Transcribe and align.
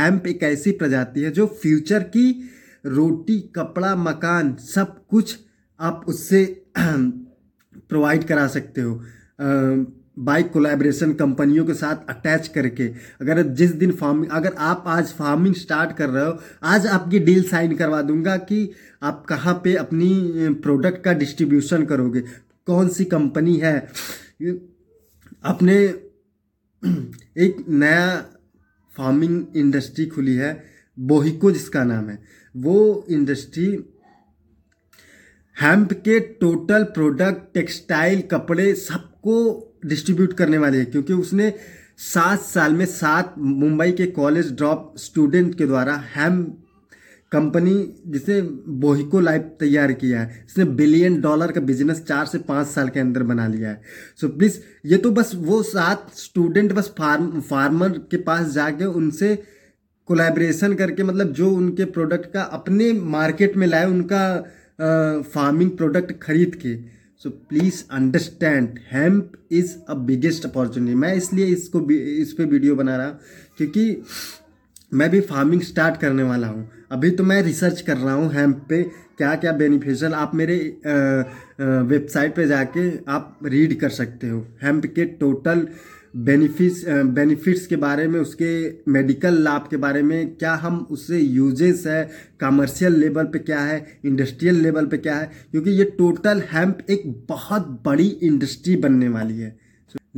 Hemp 0.00 0.26
एक 0.26 0.42
ऐसी 0.42 0.70
प्रजाति 0.72 1.20
है 1.20 1.30
जो 1.30 1.46
फ्यूचर 1.62 2.02
की 2.02 2.30
रोटी, 2.86 3.38
कपड़ा, 3.56 3.94
मकान, 3.96 4.54
सब 4.54 5.06
कुछ 5.08 5.38
आप 5.80 6.04
उससे 6.08 6.44
प्रोवाइड 6.78 8.24
करा 8.24 8.46
सकते 8.46 8.80
हो। 8.80 9.02
बाइक 10.18 10.50
कोलैबोरेशन 10.52 11.12
कंपनियों 11.12 11.64
के 11.66 11.74
साथ 11.74 12.08
अटैच 12.08 12.48
करके। 12.48 12.86
अगर 13.20 13.42
जिस 13.42 13.70
दिन 13.72 13.92
फ़ार्मिंग 13.92 14.32
अगर 14.32 14.54
आप 14.58 14.84
आज 14.86 15.12
फ़ार्मिंग 15.12 15.54
स्टार्ट 15.54 15.96
कर 15.96 16.08
रहे 16.08 16.24
हो, 16.24 16.38
आज 16.62 16.86
आपकी 16.86 17.18
डील 17.18 17.42
साइन 17.42 17.76
करवा 17.76 18.02
दूँगा 18.02 18.36
कि 18.36 18.70
आप 19.02 19.24
कहाँ 19.28 19.54
पे 19.64 19.74
अपनी 19.76 20.54
प्रोडक्ट 20.62 21.02
का 21.04 21.12
डिस्ट्रीब्यूशन 21.12 21.84
करोगे। 21.84 22.20
कौन 22.66 22.88
सी 22.88 23.04
कंपनी 23.04 23.56
है? 23.56 23.78
अपने 25.44 25.76
एक 27.44 27.64
नया 27.68 28.24
फ़ार्मिंग 29.00 29.56
इंडस्ट्री 29.56 30.06
खुली 30.06 30.34
है 30.36 30.52
बोहिको 30.98 31.50
जिसका 31.50 31.82
नाम 31.84 32.08
है, 32.08 32.18
वो 32.54 33.06
इंडस्ट्री 33.10 33.66
हैम्प 35.56 35.92
के 36.04 36.18
टोटल 36.40 36.82
प्रोडक्ट 36.94 37.52
टेक्सटाइल 37.54 38.20
कपड़े 38.30 38.74
सबको 38.74 39.36
डिस्ट्रीब्यूट 39.86 40.32
करने 40.32 40.58
वाले 40.58 40.78
है, 40.78 40.84
क्योंकि 40.84 41.12
उसने 41.12 41.52
सात 42.04 42.40
साल 42.42 42.74
में 42.74 42.84
सात 42.86 43.34
मुंबई 43.38 43.92
के 43.92 44.06
कॉलेज 44.18 44.52
ड्रॉप 44.52 44.92
स्टूडेंट 44.98 45.54
के 45.58 45.66
द्वारा 45.66 45.94
हैम 46.14 46.42
कंपनी 47.32 47.72
जिसे 48.06 48.40
बोहिको 48.80 49.20
लाइफ 49.20 49.42
तैयार 49.60 49.92
किया 49.94 50.20
है 50.20 50.44
इसने 50.46 50.64
बिलियन 50.76 51.20
डॉलर 51.20 51.52
का 51.52 51.60
बिज़नेस 51.62 52.02
चार 52.04 52.26
से 52.26 52.38
पाँच 52.48 52.66
साल 52.66 52.88
के 52.88 53.00
अंदर 53.00 53.22
बना 53.24 53.46
लिया 53.46 53.70
है। 53.70 53.80
सो 54.16 54.26
so, 54.26 54.32
प्लीज़ 54.38 54.58
ये 54.84 54.96
तो 54.96 55.10
बस 55.10 55.32
वो 55.36 55.62
सात 55.62 56.10
स्टूडेंट 56.16 56.72
बस 56.72 56.92
फार्म 56.98 57.40
फार्मर 57.40 57.98
के 58.10 58.16
पास 58.22 58.52
जाके 58.52 58.84
उनसे 58.84 59.34
कोलैबोरेशन 60.08 60.74
करके 60.74 61.02
मतलब 61.02 61.32
जो 61.32 61.50
उनके 61.50 61.84
प्रोडक्ट 61.86 62.32
का 62.32 62.42
अपने 62.52 62.92
मार्केट 63.10 63.56
में 63.56 63.66
लाए 63.66 63.86
उनका 63.86 64.24
फ़ार्मिंग 65.24 65.70
प्रोडक्ट 65.70 66.12
खरीद 66.22 66.54
के। 66.62 66.74
So 67.24 67.30
please 67.30 67.82
understand 67.92 68.78
hemp 68.92 69.32
is 69.52 69.74
a 69.88 69.94
biggest 70.06 70.44
opportunity 70.46 70.94
मैं 70.96 71.14
इसलिए 71.14 71.46
इसको 71.46 71.90
इस 71.90 72.32
पर 72.32 72.44
वीडियो 72.46 72.74
बना 72.76 72.96
रहा 72.96 73.06
हूँ 73.06 73.18
क्योंकि 73.58 73.90
मैं 74.92 75.10
भी 75.10 75.20
फ़ार्मिंग 75.22 75.60
स्टार्ट 75.62 76.00
करने 76.00 76.22
वाला 76.22 76.46
हूँ। 76.48 76.68
अभी 76.92 77.10
तो 77.10 77.24
मैं 77.24 77.42
रिसर्च 77.42 77.80
कर 77.80 77.96
रहा 77.96 78.14
हूँ 78.14 78.32
हेम्प 78.32 78.64
पे 78.68 78.82
क्या 79.18 79.34
क्या 79.36 79.52
बेनिफिशियल 79.52 80.14
आप 80.14 80.34
मेरे 80.34 80.56
वेबसाइट 81.60 82.34
पे 82.36 82.46
जाके 82.46 82.88
आप 83.08 83.38
रीड 83.44 83.78
कर 83.80 83.88
सकते 83.90 84.28
हो। 84.28 84.46
हेम्प 84.62 84.86
के 84.86 85.04
टोटल 85.04 85.66
बेनिफिट्स 86.18 86.84
बेनिफिट्स 86.88 87.66
के 87.66 87.76
बारे 87.76 88.06
में, 88.08 88.18
उसके 88.20 88.90
मेडिकल 88.92 89.34
लाभ 89.42 89.66
के 89.70 89.76
बारे 89.76 90.02
में, 90.02 90.34
क्या 90.36 90.54
हम 90.54 90.78
उससे 90.90 91.18
यूजेस 91.18 91.84
है 91.86 92.10
कमर्शियल 92.40 92.96
लेवल 92.96 93.24
पे 93.24 93.38
क्या 93.38 93.60
है 93.60 94.00
इंडस्ट्रियल 94.04 94.60
लेवल 94.62 94.86
पे 94.86 94.98
क्या 94.98 95.16
है, 95.16 95.30
क्योंकि 95.50 95.70
ये 95.70 95.84
टोटल 95.98 96.42
हेम्प 96.52 96.78
एक 96.90 97.02
बहुत 97.28 97.68
बड़ी 97.86 98.08
इंडस्ट्री 98.22 98.76
बनने 98.76 99.08
वाली 99.08 99.38
है। 99.38 99.58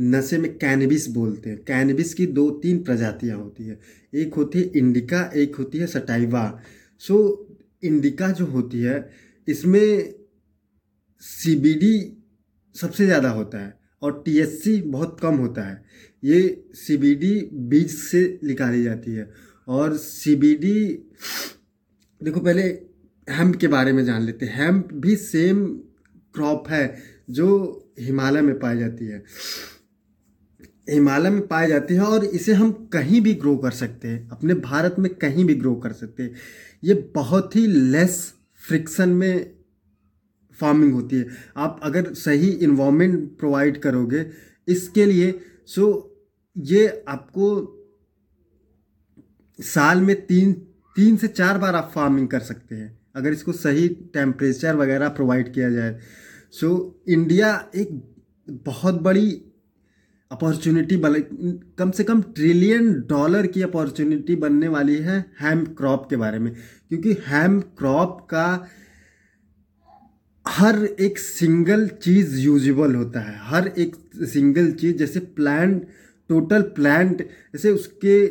नशे 0.01 0.37
में 0.37 0.57
कैनबिस 0.57 1.07
बोलते 1.09 1.49
हैं। 1.49 1.57
कैनबिस 1.63 2.13
की 2.13 2.25
दो 2.27 2.49
तीन 2.61 2.83
प्रजातियाँ 2.83 3.37
होती 3.37 3.63
है। 3.63 3.79
एक 4.13 4.33
होती 4.33 4.59
है 4.59 4.71
इंडिका, 4.75 5.21
एक 5.35 5.55
होती 5.55 5.77
है 5.77 5.87
सटाइवा। 5.87 6.61
सो 7.01 7.47
इंडिका 7.83 8.29
जो 8.31 8.45
होती 8.45 8.79
है, 8.79 9.09
इसमें 9.47 10.13
सीबीडी 11.23 11.95
सबसे 12.75 13.05
ज़्यादा 13.05 13.29
होता 13.29 13.59
है 13.59 13.73
और 14.01 14.21
टीएचसी 14.25 14.81
बहुत 14.81 15.17
कम 15.21 15.35
होता 15.37 15.61
है। 15.61 15.83
ये 16.23 16.65
सीबीडी 16.75 17.33
बीज 17.53 17.91
से 17.91 18.39
निकाली 18.43 18.83
जाती 18.83 19.11
है 19.11 19.29
और 19.67 19.95
सीबीडी 19.97 20.83
देखो 22.21 22.39
पहले 22.39 22.63
हेम्प 23.27 23.55
के 23.55 23.67
बारे 23.67 23.93
में 23.93 24.03
जान 24.05 24.21
लेते 24.21 24.45
हैं। 24.45 24.55
हेम्प 24.55 24.89
भी 24.95 25.15
सेम 25.17 25.65
क्रॉप 26.35 26.69
है 26.69 26.95
जो 27.29 27.49
हिमालय 27.97 28.41
में 28.41 28.57
पाई 28.59 28.77
जाती 28.79 29.05
है। 29.05 29.23
हिमालय 30.89 31.29
में 31.29 31.47
पाई 31.47 31.67
जाती 31.67 31.93
है 31.93 32.01
और 32.01 32.25
इसे 32.25 32.53
हम 32.53 32.71
कहीं 32.93 33.21
भी 33.21 33.33
ग्रो 33.35 33.55
कर 33.57 33.71
सकते 33.73 34.07
हैं, 34.07 34.29
अपने 34.29 34.53
भारत 34.55 34.95
में 34.99 35.13
कहीं 35.15 35.45
भी 35.45 35.55
ग्रो 35.55 35.75
कर 35.75 35.91
सकते 35.93 36.23
हैं। 36.23 36.33
ये 36.83 36.93
बहुत 37.15 37.55
ही 37.55 37.65
लेस 37.67 38.33
फ्रिक्शन 38.61 39.09
में 39.11 39.53
फ़ार्मिंग 40.57 40.93
होती 40.93 41.15
है। 41.15 41.25
आप 41.57 41.79
अगर 41.83 42.13
सही 42.15 42.49
इन्वामेंट 42.49 43.37
प्रोवाइड 43.39 43.81
करोगे, 43.81 44.25
इसके 44.67 45.05
लिए 45.05 45.39
सो 45.67 45.85
ये 46.55 47.03
आपको 47.07 47.79
साल 49.59 50.01
में 50.01 50.15
तीन 50.25 50.53
तीन 50.95 51.15
से 51.17 51.27
चार 51.27 51.57
बार 51.57 51.75
आप 51.75 51.91
फ़ार्मिंग 51.93 52.27
कर 52.27 52.39
सकते 52.41 52.75
हैं। 52.75 52.99
अगर 53.15 53.33
इसको 53.33 53.51
सही 53.53 53.87
टेम्परेचर 54.13 54.75
वगैरह 54.75 55.09
प्रोवाइड 55.09 55.53
किया 55.53 55.69
जाए 55.69 55.99
सो 56.53 57.03
इंडिया 57.09 57.69
एक 57.75 57.89
बहुत 58.49 59.01
बड़ी 59.01 59.31
अपॉर्चुनिटी 60.31 60.97
बन 60.97 61.13
कम 61.79 61.91
से 61.91 62.03
कम 62.03 62.21
ट्रिलियन 62.21 62.93
डॉलर 62.93 63.47
की 63.47 63.61
अपॉर्चुनिटी 63.61 64.35
बनने 64.35 64.67
वाली 64.67 64.95
है 64.95 65.25
हैम 65.41 65.65
क्रॉप 65.65 66.09
के 66.09 66.15
बारे 66.15 66.39
में। 66.39 66.53
क्योंकि 66.89 67.15
हैम 67.27 67.59
क्रॉप 67.61 68.27
का 68.29 68.67
हर 70.47 70.85
एक 70.85 71.17
सिंगल 71.19 71.87
चीज़ 71.87 72.39
यूजेबल 72.39 72.95
होता 72.95 73.19
है। 73.19 73.37
हर 73.39 73.67
एक 73.67 73.95
सिंगल 74.15 74.71
चीज़, 74.71 74.97
जैसे 74.97 75.19
प्लांट 75.19 75.87
टोटल 76.29 76.61
प्लांट 76.61 77.21
जैसे 77.21 77.71
उसके, 77.71 78.27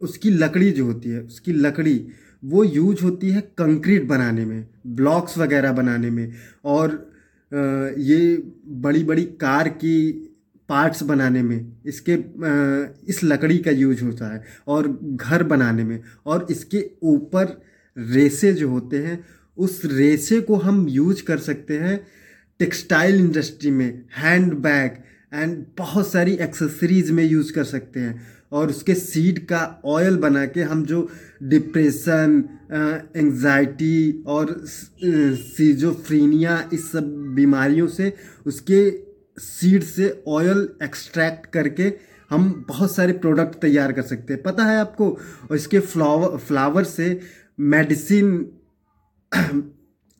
उसकी 0.00 0.30
लकड़ी 0.30 0.70
जो 0.70 0.84
होती 0.84 1.08
है, 1.08 1.20
उसकी 1.20 1.52
लकड़ी, 1.52 2.08
वो 2.44 2.64
यूज़ 2.64 3.02
होती 3.02 3.30
है 3.30 3.40
कंक्रीट 3.40 4.04
बनाने 4.04 4.44
में 4.44 4.68
ब्लॉक्स 4.86 5.38
वगैरह 5.38 5.72
बनाने 5.72 6.10
में। 6.10 6.32
और 6.64 7.15
ये 7.52 8.36
बड़ी 8.66 9.02
बड़ी 9.04 9.24
कार 9.40 9.68
की 9.68 10.10
पार्ट्स 10.68 11.02
बनाने 11.02 11.42
में, 11.42 11.72
इसके 11.86 12.12
इस 13.10 13.20
लकड़ी 13.24 13.58
का 13.58 13.70
यूज़ 13.70 14.02
होता 14.04 14.32
है 14.32 14.42
और 14.66 14.88
घर 15.02 15.42
बनाने 15.44 15.84
में। 15.84 16.00
और 16.26 16.46
इसके 16.50 16.84
ऊपर 17.04 17.56
रेसे 17.96 18.52
जो 18.52 18.68
होते 18.68 18.96
हैं, 18.98 19.24
उस 19.58 19.80
रेसे 19.84 20.40
को 20.40 20.56
हम 20.56 20.86
यूज़ 20.88 21.22
कर 21.24 21.38
सकते 21.40 21.78
हैं 21.78 22.00
टेक्सटाइल 22.60 23.20
इंडस्ट्री 23.20 23.70
में 23.70 24.04
हैंड 24.16 24.52
बैग 24.54 24.96
एंड 25.32 25.64
बहुत 25.78 26.10
सारी 26.10 26.34
एक्सेसरीज 26.36 27.10
में 27.10 27.24
यूज़ 27.24 27.52
कर 27.52 27.64
सकते 27.64 28.00
हैं। 28.00 28.35
और 28.52 28.70
उसके 28.70 28.94
सीड 28.94 29.38
का 29.46 29.82
ऑयल 29.84 30.16
बना 30.16 30.46
के 30.46 30.62
हम 30.62 30.84
जो 30.84 31.08
डिप्रेशन 31.42 32.44
एंजाइटी 33.16 34.24
और 34.26 34.64
सीजोफ्रीनिया 35.04 36.70
इस 36.72 36.90
सब 36.92 37.12
बीमारियों 37.34 37.86
से 37.88 38.12
उसके 38.46 39.06
सीड 39.38 39.82
से 39.82 40.22
ऑयल 40.28 40.68
एक्सट्रैक्ट 40.82 41.46
करके 41.46 41.92
हम 42.30 42.64
बहुत 42.68 42.94
सारे 42.94 43.12
प्रोडक्ट 43.12 43.58
तैयार 43.60 43.92
कर 43.92 44.02
सकते 44.02 44.34
हैं। 44.34 44.42
पता 44.42 44.64
है 44.64 44.78
आपको? 44.78 45.10
और 45.50 45.56
इसके 45.56 45.80
फ्लावर 45.80 46.36
फ्लावर 46.38 46.84
से 46.84 47.20
मेडिसिन 47.60 48.50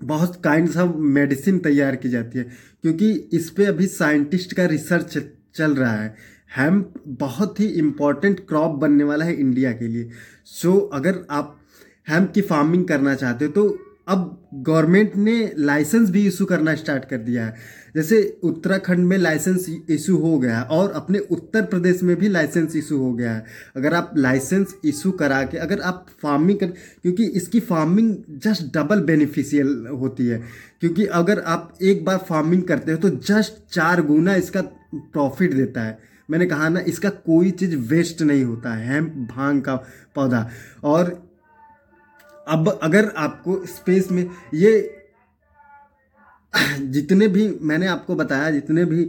बहुत 0.05 0.41
काइंड 0.45 0.77
ऑफ़ 0.77 0.97
मेडिसिन 0.97 1.59
तैयार 1.59 1.97
की 1.97 2.09
जाती 2.09 2.39
है। 2.39 2.45
क्योंकि 2.83 3.11
इस 3.13 3.51
पर 3.51 3.69
अभी 3.69 3.87
साइंटिस्ट 3.87 4.55
का 4.55 4.65
रिसर्च 4.65 5.19
चल 5.55 5.75
रहा 5.75 5.93
है। 5.93 6.36
हेम्प 6.51 6.93
बहुत 7.21 7.61
ही 7.61 7.67
इंपॉर्टेंट 7.79 8.41
क्रॉप 8.49 8.79
बनने 8.81 9.05
वाला 9.05 9.25
है 9.25 9.35
इंडिया 9.35 9.73
के 9.73 9.89
लिए। 9.89 10.09
सो 10.45 10.73
so, 10.73 10.97
अगर 10.97 11.25
आप 11.31 11.59
हेम्प 12.07 12.33
की 12.33 12.41
फ़ार्मिंग 12.43 12.85
करना 12.89 13.15
चाहते 13.15 13.45
हो 13.45 13.53
तो 13.53 13.79
अब 14.09 14.51
गवर्नमेंट 14.55 15.15
ने 15.17 15.53
लाइसेंस 15.59 16.11
भी 16.11 16.27
इशू 16.27 16.45
करना 16.45 16.75
स्टार्ट 16.75 17.05
कर 17.05 17.19
दिया 17.19 17.45
है। 17.47 17.55
जैसे 17.95 18.19
उत्तराखंड 18.43 19.07
में 19.07 19.17
लाइसेंस 19.19 19.67
इशू 19.91 20.17
हो 20.17 20.39
गया 20.39 20.59
है 20.59 20.65
और 20.67 20.93
अपने 20.93 21.19
उत्तर 21.19 21.63
प्रदेश 21.65 22.03
में 22.03 22.15
भी 22.17 22.29
लाइसेंस 22.29 22.77
इशू 22.77 22.99
हो 22.99 23.13
गया 23.15 23.33
है। 23.33 23.45
अगर 23.77 23.95
आप 23.95 24.13
लाइसेंस 24.17 24.75
इशू 24.85 25.11
करा 25.13 25.43
के 25.43 25.59
अगर 25.59 25.81
आप 25.81 26.07
फ़ार्मिंग 26.23 26.59
कर 26.59 26.67
क्योंकि 27.03 27.25
इसकी 27.33 27.61
फ़ार्मिंग 27.63 28.15
जस्ट 28.45 28.73
डबल 28.77 29.01
बेनिफिशियल 29.03 29.87
होती 30.01 30.27
है। 30.27 30.43
क्योंकि 30.81 31.07
अगर 31.15 31.41
आप 31.41 31.73
एक 31.83 32.05
बार 32.05 32.25
फ़ार्मिंग 32.29 32.63
करते 32.63 32.93
हो 32.93 32.99
तो 32.99 33.11
जस्ट 33.11 33.63
चार 33.75 34.03
गुना 34.03 34.35
इसका 34.35 34.63
प्रॉफिट 34.95 35.55
देता 35.55 35.83
है। 35.83 35.99
मैंने 36.29 36.47
कहा 36.47 36.69
ना, 36.69 36.81
इसका 36.81 37.11
कोई 37.11 37.51
चीज़ 37.51 37.77
वेस्ट 37.89 38.23
नहीं 38.23 38.45
होता 38.45 38.73
है 38.73 38.93
हेम्प 38.93 39.13
भाँग 39.31 39.61
का 39.61 39.75
पौधा। 40.15 40.49
और 40.85 41.11
अब 42.49 42.69
अगर 42.83 43.13
आपको 43.17 43.65
स्पेस 43.67 44.11
में 44.11 44.29
ये 44.55 44.93
जितने 46.81 47.27
भी 47.29 47.49
मैंने 47.63 47.87
आपको 47.87 48.15
बताया, 48.15 48.51
जितने 48.51 48.85
भी 48.85 49.09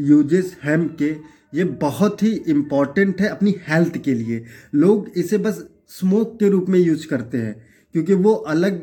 यूजेस 0.00 0.56
हेम 0.64 0.86
के, 0.98 1.10
ये 1.54 1.64
बहुत 1.64 2.22
ही 2.22 2.30
इंपॉर्टेंट 2.48 3.20
है 3.20 3.28
अपनी 3.28 3.54
हेल्थ 3.68 3.96
के 3.98 4.14
लिए। 4.14 4.44
लोग 4.74 5.10
इसे 5.16 5.38
बस 5.38 5.64
स्मोक 5.90 6.38
के 6.40 6.48
रूप 6.48 6.68
में 6.68 6.78
यूज़ 6.78 7.06
करते 7.06 7.38
हैं, 7.38 7.54
क्योंकि 7.94 8.14
वो 8.14 8.32
अलग 8.32 8.80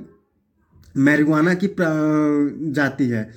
मैरिवाना 0.95 1.53
की 1.53 1.67
जाती 2.71 3.07
है। 3.09 3.29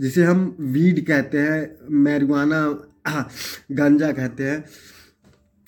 जिसे 0.00 0.24
हम 0.24 0.56
वीड 0.60 1.04
कहते 1.06 1.38
हैं 1.38 1.88
मैरिवाना 1.94 2.62
गांजा 3.72 4.10
कहते 4.12 4.44
हैं। 4.44 4.64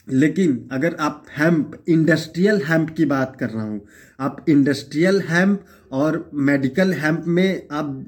लेकिन 0.08 0.68
अगर 0.72 0.94
आप 1.00 1.24
हेम्प 1.36 1.84
इंडस्ट्रियल 1.88 2.60
हेम्प 2.64 2.90
की 2.90 3.04
बात 3.04 3.36
कर 3.40 3.50
रहा 3.50 3.62
हूँ, 3.62 3.80
आप 4.20 4.44
इंडस्ट्रियल 4.48 5.22
हेम्प 5.28 5.64
और 5.92 6.30
मेडिकल 6.34 6.92
हेम्प 6.92 7.24
में 7.26 7.68
आप 7.72 8.04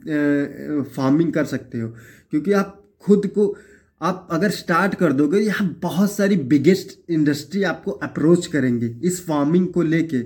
फ़ार्मिंग 0.96 1.32
कर 1.32 1.44
सकते 1.44 1.78
हो, 1.78 1.88
क्योंकि 2.31 2.52
आप 2.52 2.82
खुद 3.05 3.26
को, 3.26 3.56
आप 4.02 4.28
अगर 4.31 4.50
स्टार्ट 4.50 4.94
कर 4.94 5.12
दोगे, 5.12 5.38
यहाँ 5.38 5.69
बहुत 5.82 6.12
सारी 6.12 6.37
बिगेस्ट 6.37 6.99
इंडस्ट्री 7.11 7.62
आपको 7.62 7.90
अप्रोच 7.90 8.46
करेंगे 8.46 8.94
इस 9.05 9.26
फ़ार्मिंग 9.26 9.69
को 9.69 9.82
लेके। 9.82 10.23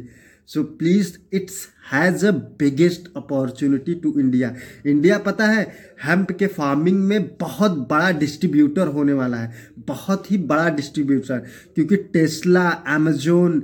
So 0.50 0.62
please 0.78 1.12
it's 1.32 1.56
has 1.92 2.26
a 2.26 2.30
biggest 2.60 3.08
opportunity 3.16 3.94
to 3.94 4.12
India 4.20 4.54
India 4.86 5.18
पता 5.18 5.46
है 5.46 5.62
हेम्प 6.04 6.30
के 6.32 6.46
फ़ार्मिंग 6.46 6.98
में 7.04 7.26
बहुत 7.36 7.72
बड़ा 7.90 8.10
डिस्ट्रीब्यूटर 8.10 8.86
होने 8.86 9.12
वाला 9.12 9.36
है। 9.36 9.52
बहुत 9.88 10.30
ही 10.30 10.38
बड़ा 10.38 10.68
डिस्ट्रीब्यूटर 10.68 11.38
क्योंकि 11.74 11.96
Tesla 11.96 12.68
Amazon 12.94 13.60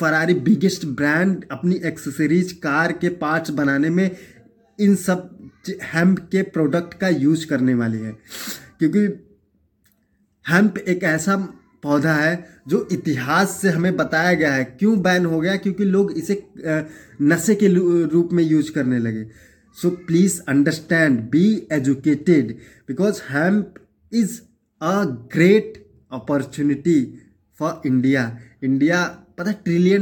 Ferrari 0.00 0.34
biggest 0.34 0.86
brand 0.86 1.44
अपनी 1.50 1.80
एक्सेसरीज 1.84 2.52
कार 2.62 2.92
के 2.92 3.08
पार्ट्स 3.08 3.50
बनाने 3.50 3.90
में 3.90 4.10
इन 4.78 4.94
सब 4.96 5.28
हेम्प 5.94 6.18
के 6.32 6.42
प्रोडक्ट 6.42 6.94
का 6.94 7.08
यूज़ 7.08 7.46
करने 7.46 7.74
वाली 7.74 7.98
है। 7.98 8.12
क्योंकि 8.78 9.06
हेम्प 10.44 10.78
एक 10.78 11.02
ऐसा 11.04 11.36
पौधा 11.82 12.14
है, 12.14 12.46
जो 12.68 12.88
इतिहास 12.92 13.58
से 13.60 13.70
हमें 13.70 13.96
बताया 13.96 14.34
गया 14.34 14.52
है। 14.54 14.64
क्यों 14.64 15.00
बैन 15.02 15.26
हो 15.26 15.40
गया? 15.40 15.56
क्योंकि 15.56 15.84
लोग 15.84 16.12
इसे 16.12 16.42
नशे 17.22 17.54
के 17.54 17.68
रूप 18.06 18.28
में 18.32 18.44
यूज़ 18.44 18.72
करने 18.72 18.98
लगे। 18.98 19.24
So 19.76 19.90
please 19.90 20.40
understand 20.48 21.20
be 21.30 21.46
educated 21.72 22.56
because 22.88 23.20
hemp 23.30 23.74
is 24.12 24.40
a 24.80 25.04
great 25.34 25.84
opportunity 26.12 27.00
for 27.58 27.82
India 27.86 28.38
India 28.64 29.04
पता 29.38 29.52
ट्रिलियन 29.52 29.98